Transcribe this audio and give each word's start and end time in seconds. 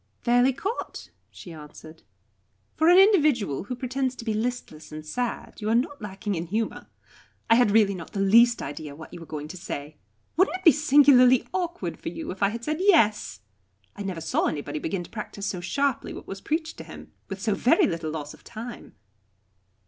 "Fairly 0.23 0.51
caught," 0.51 1.11
she 1.29 1.53
answered. 1.53 2.01
"For 2.75 2.89
an 2.89 2.97
individual 2.97 3.65
who 3.65 3.75
pretends 3.75 4.15
to 4.15 4.25
be 4.25 4.33
listless 4.33 4.91
and 4.91 5.05
sad 5.05 5.61
you 5.61 5.69
are 5.69 5.75
not 5.75 6.01
lacking 6.01 6.33
in 6.33 6.47
humour. 6.47 6.87
I 7.51 7.53
had 7.53 7.69
really 7.69 7.93
not 7.93 8.13
the 8.13 8.19
least 8.19 8.63
idea 8.63 8.95
what 8.95 9.13
you 9.13 9.19
were 9.19 9.27
going 9.27 9.47
to 9.49 9.57
say. 9.57 9.97
Wouldn't 10.37 10.57
it 10.57 10.63
be 10.63 10.71
singularly 10.71 11.47
awkward 11.53 11.99
for 11.99 12.09
you 12.09 12.31
if 12.31 12.41
I 12.41 12.49
had 12.49 12.63
said 12.63 12.77
'Yes'? 12.79 13.41
I 13.95 14.01
never 14.01 14.21
saw 14.21 14.47
anybody 14.47 14.79
begin 14.79 15.03
to 15.03 15.09
practise 15.11 15.45
so 15.45 15.61
sharply 15.61 16.13
what 16.13 16.25
was 16.25 16.41
preached 16.41 16.77
to 16.79 16.83
him 16.83 17.11
with 17.29 17.39
so 17.39 17.53
very 17.53 17.85
little 17.85 18.09
loss 18.09 18.33
of 18.33 18.43
time!" 18.43 18.95